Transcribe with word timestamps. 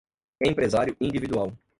empresário 0.43 0.95
individual 0.99 1.55